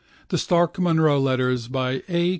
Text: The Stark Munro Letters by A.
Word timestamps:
The 0.29 0.39
Stark 0.39 0.79
Munro 0.79 1.19
Letters 1.19 1.67
by 1.67 2.01
A. 2.09 2.29